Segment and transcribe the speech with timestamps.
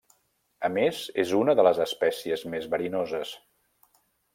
[0.69, 3.41] A més és una de les espècies més verinoses.